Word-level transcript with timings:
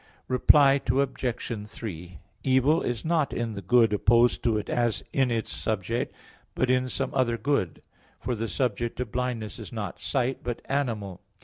Reply 0.27 0.81
Obj. 0.91 1.69
3: 1.69 2.17
Evil 2.43 2.81
is 2.81 3.05
not 3.05 3.33
in 3.33 3.53
the 3.53 3.61
good 3.61 3.93
opposed 3.93 4.43
to 4.45 4.57
it 4.57 4.67
as 4.67 5.03
in 5.13 5.29
its 5.29 5.53
subject, 5.55 6.11
but 6.55 6.71
in 6.71 6.89
some 6.89 7.13
other 7.13 7.37
good, 7.37 7.83
for 8.19 8.33
the 8.33 8.47
subject 8.47 8.99
of 8.99 9.11
blindness 9.11 9.59
is 9.59 9.71
not 9.71 9.99
"sight," 9.99 10.39
but 10.43 10.63
"animal." 10.65 11.21